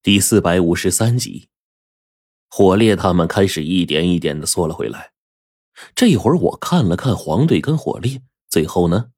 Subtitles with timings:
[0.00, 1.48] 第四百五十三集，
[2.48, 5.10] 火烈他们开始一点一点的缩了回来。
[5.92, 9.10] 这会儿我看了看黄队跟火烈，最后呢，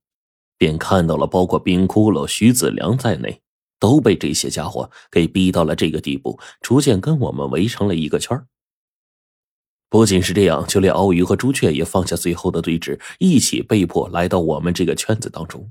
[0.57, 3.43] 便看到了包括冰骷髅、徐子良在内，
[3.79, 8.47] 都被这些家伙给逼到了这个地步，逐渐跟我们围成了一个圈儿
[9.91, 15.71] 不仅是这样，就连鳌鱼和朱雀也放下最后的对峙，一起被迫来到我们这个圈子当中。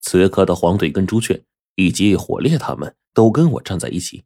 [0.00, 1.44] 此刻的黄队跟朱雀
[1.74, 2.94] 以及火烈他们。
[3.14, 4.22] 都跟我站在一起，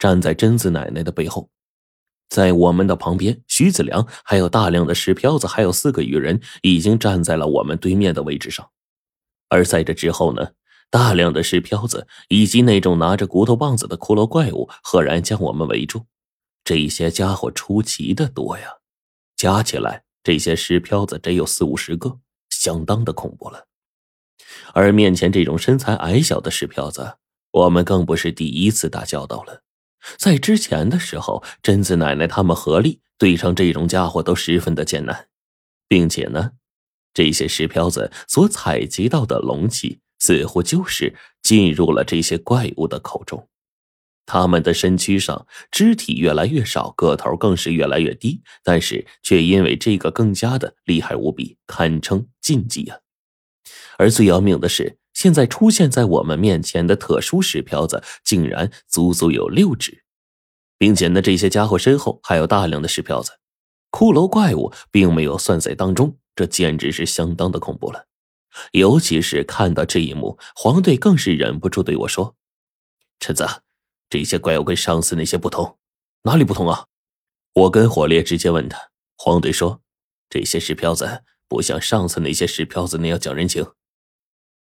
[0.00, 1.50] 站在贞子奶奶的背后，
[2.30, 8.68] 在我们的旁边，徐子良还有大量的石漂子，还有四个羽人已经站在了我们对面的位置上。
[9.50, 10.52] 而在这之后呢，
[10.90, 16.06] 大量的石漂子以及那种拿着骨头棒子的骷髅怪物赫然将我们围住。
[16.64, 18.78] 这些家伙出奇的多呀，
[19.36, 23.66] 加起来这些石漂子得有四五十个，相当的恐怖了。
[24.72, 27.16] 而面前这种身材矮小的石漂子。
[27.52, 29.62] 我们更不是第一次打交道了，
[30.16, 35.28] 在之前的时候，贞子奶奶他们合力对上这种家伙都十分的艰难，
[35.88, 36.52] 并且呢，
[37.12, 43.48] 这些石漂子所采集到的龙气似乎就是进入了这些怪物的口中，
[44.26, 52.98] 他们的身躯上肢体越来越少，个头更是越来越低，但是却因为这个更加的厉害无比，堪称禁忌啊！
[53.98, 54.98] 而最要命的是。
[55.20, 60.02] 现在出现在我们面前的特殊石漂子，竟然足足有六只，
[60.78, 63.32] 并且呢，这些家伙身后还有大量的石漂子，
[63.90, 68.06] 骷髅怪物并没有算在当中，这简直是相当的恐怖了。
[68.72, 72.34] 尤其是看到这一幕，黄队更是忍不住对我说
[73.20, 73.46] ：“陈子，
[74.08, 75.76] 这些怪物跟上次那些不同，
[76.22, 76.86] 哪里不同啊？”
[77.52, 79.82] 我跟火烈直接问他，黄队说
[80.30, 83.66] ：“这些石漂子不像上次那些石漂子那样讲人情。”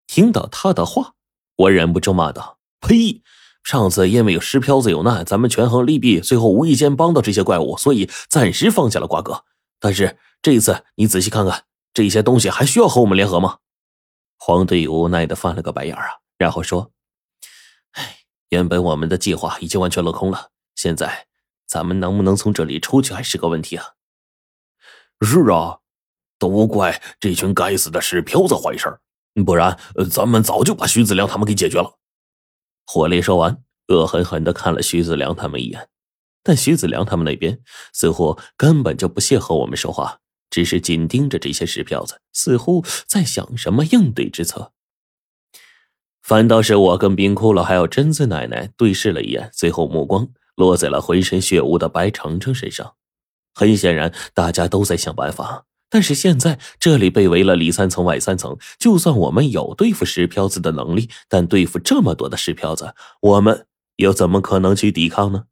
[0.08, 1.14] 听到他的话，
[1.54, 3.22] 我忍不住骂道：“呸！
[3.62, 9.44] 上次因为有石漂子有难，咱们权衡利弊，最后无意间帮到这些怪物，所以暂时放下了瓜葛。
[9.78, 13.58] 但是这一次，你仔细看看，这些东西还需要和我们联合吗？”
[14.40, 16.04] 黄队无奈的翻了个白眼啊，
[16.38, 16.90] 然后说
[17.92, 21.26] ：“哎，原本我们的计划已经完全落空了，现在
[21.66, 23.84] 咱们能不能从这里出去还是个问题啊。”
[25.20, 25.80] 是啊，
[26.38, 28.98] 都怪这群该死的石漂子坏事
[29.44, 29.78] 不然，
[30.10, 31.98] 咱们早就把徐子良他们给解决了。
[32.86, 35.88] 火烈说完，恶狠狠的看了徐子良他们一眼，
[36.42, 37.60] 但徐子良他们那边
[37.92, 44.72] 似乎根本就不屑和我们说话，只是紧盯着这些石票子，似乎在想什么应对之策。
[46.22, 52.94] 反倒是我跟冰骷髅还有贞子奶奶对视了一眼，最后目光落在了浑身血污的白程程身上。
[53.54, 55.64] 很显然，大家都在想办法。
[55.90, 63.66] 但是现在这里被围了里三层外三层，就算我们有对付石漂子的能力，但对付这么多的石漂子，我们
[63.96, 65.44] 又怎么可能去抵抗呢？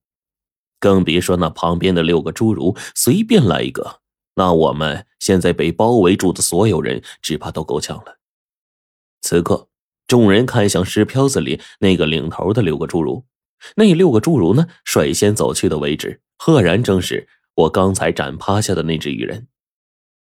[0.78, 4.00] 更别说那旁边的六个侏儒，随便来一个，
[4.34, 8.18] 那我们现在被包围住的所有人，只怕都够呛了。
[9.22, 9.68] 此刻，
[10.06, 13.24] 众人看向石漂子里那个领头的六个侏儒，
[13.76, 19.48] 那六个侏儒呢，率先走去的位置，赫然正是我刚才斩趴下的那只羽人。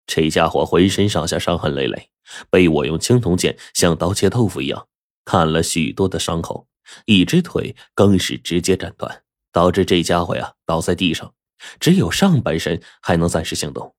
[0.06, 2.11] 这家伙浑身上下伤痕累累，
[2.49, 4.87] 被我用青铜剑像刀切豆腐一样
[5.25, 6.69] 砍了许多的伤口，
[7.05, 9.22] 一只腿更是直接斩断，
[9.53, 11.34] 导致这家伙呀倒在地上，
[11.81, 13.94] 只有上半身还能暂时行动。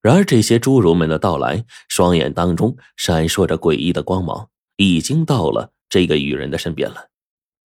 [0.00, 7.08] 然而这些侏儒们的到来，双眼当中闪烁着诡异的光芒，已经到了这个羽人的身边了。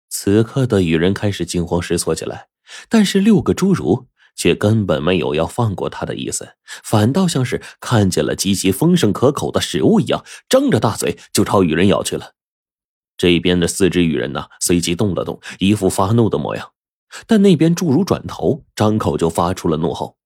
[0.09, 2.47] 此刻的羽人开始惊慌失措起来，
[2.90, 4.07] 但是六个侏儒。
[4.35, 12.34] 却根本没有要放过他的意思，反倒像是看见了极其丰盛可口的食物一样，张着大嘴就朝雨人咬去了。
[13.18, 16.73] 这边的四只羽人呢，随即动了动，一副发怒的模样。
[17.28, 20.18] 但那边侏儒转头，张口就发出了怒吼。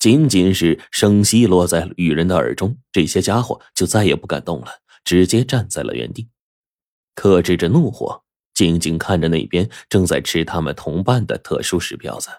[0.00, 6.28] 仅仅是声息落在雨人的耳中，这些家伙就再也不敢动了，直接站在了原地，
[7.14, 12.30] 克制着怒火，静静看着那边正在吃他们同伴的特殊食标子。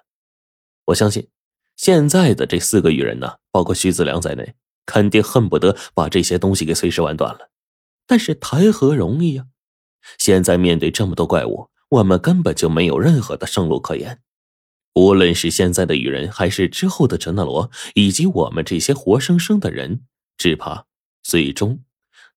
[0.89, 1.27] 我相信，
[1.75, 4.55] 现在的这四个羽人呢，包括徐子良在内，
[4.87, 7.51] 肯定恨不得把这些东西给碎尸万段了。
[8.07, 9.45] 但是谈何容易呀！
[10.17, 14.21] 现在面对这么多怪物，我们根本就没有任何的生路可言。
[14.95, 20.01] 无论是现在的羽人，还是之后的陈那罗，以及我们这些活生生的人，
[20.37, 20.87] 只怕
[21.21, 21.83] 最终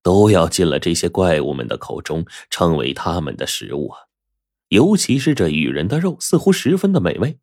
[0.03, 3.99] 都要进了这些怪物们的口中，成为他们的食物啊！
[4.69, 7.39] 尤其是这羽人的肉，似乎十分的美味。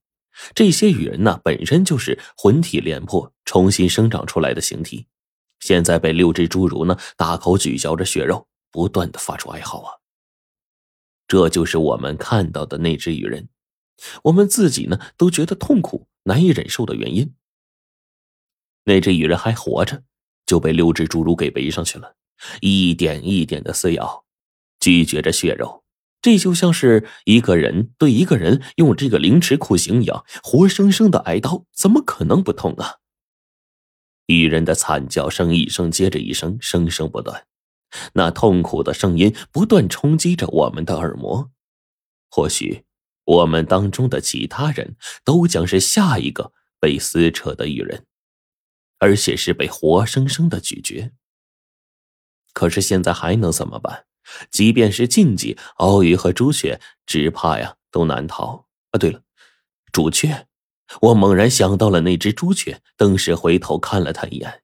[0.53, 5.07] 这些羽人呢，本身就是魂体炼破、重新生长出来的形体，
[5.59, 9.93] 现在被六只侏儒呢大口咀嚼着血肉，不断的发出哀嚎啊！
[11.27, 13.49] 这就是我们看到的那只羽人。
[14.23, 17.35] 我们自己呢，都觉得痛苦、难以忍受的原因。
[18.85, 20.03] 那只羽人还活着，
[20.45, 22.15] 就被六只侏儒给围上去了，
[22.61, 24.25] 一点一点的撕咬，
[24.79, 25.83] 咀嚼着血肉。
[26.21, 32.95] 这就像是一个人对一个人用这个凌迟酷刑一样，活生生的挨刀，怎么可能不痛啊？
[34.25, 37.47] 羽人的惨叫声一声接着一声，声声不断，
[38.13, 41.51] 那痛苦的声音不断冲击着我们的耳膜。
[42.29, 42.83] 或许，
[43.23, 48.05] 我们当中的其他人都将是下一个被撕扯的羽人，
[48.99, 51.11] 而且是被活生生的咀嚼。
[52.53, 54.05] 可是现在还能怎么办？
[54.51, 58.65] 即便是禁忌，鳌鱼和朱雀只怕呀都难逃。
[58.91, 59.21] 啊，对了，
[59.91, 60.47] 朱雀，
[61.01, 64.61] 我猛然想到了那只朱雀，登时回头看了他一眼。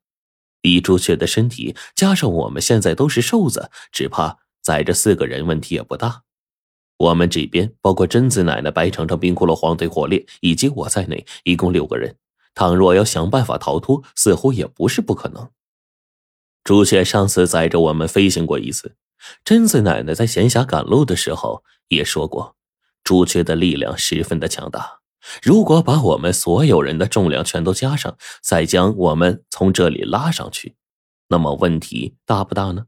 [0.62, 6.24] 以朱雀的身体，加上我们现在都是瘦子，只怕载着四个人问题也不大。
[6.98, 12.16] 我们这边包括贞子奶奶、白程程、冰骷髅、黄队、火烈以及我在内，一共六个人。
[12.56, 15.50] 倘若要想办法逃脱，似乎也不是不可能。
[16.64, 18.96] 朱雀上次载着我们飞行过一次。
[19.44, 22.56] 贞子奶奶在闲暇赶路的时候也说过，
[23.04, 25.02] 朱雀的力量十分的强大。
[25.42, 30.76] 如果把我们所有人的重量全都加上，再将我们从这里拉上去，
[31.30, 32.86] 那么问题大不大呢？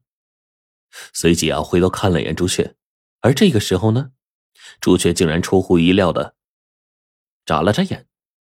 [1.13, 2.75] 随即啊，回头看了眼朱雀，
[3.21, 4.11] 而这个时候呢，
[4.79, 6.35] 朱雀竟然出乎意料的
[7.45, 8.07] 眨了眨眼，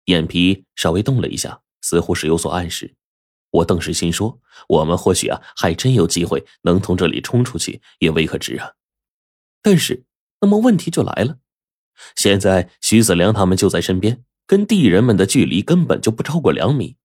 [0.06, 2.96] 眼皮稍微动了一下，似乎是有所暗示。
[3.54, 8.74] 我顿时心说：“我们或许啊，还真有机会能从这里冲出去，也未可知啊。”
[9.62, 10.06] 但是，
[10.42, 11.38] 那么问题就来了：
[12.16, 16.98] 现在徐子良他们就在身边，跟地人们的距离根本就不超过两米。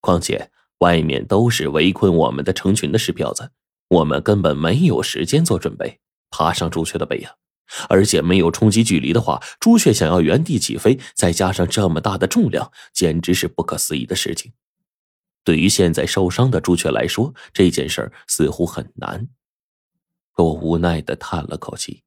[0.00, 3.50] 况且外面都是围困我们的成群的石票子，
[3.88, 7.36] 我们根本没有时间做准备，爬上朱雀的背呀！
[7.88, 14.52] 而且没有冲击距离的话，朱雀想要原地起飞，再加上这么大的重量，简直是不可思议的事情。
[15.44, 19.28] 对于现在受伤的朱雀来说，这件事似乎很难。
[20.36, 22.02] 我无奈的叹了口气。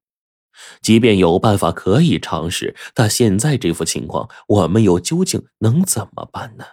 [0.82, 6.66] 即便有办法可以尝试，但现在这副情况，我们又究竟能怎么办呢？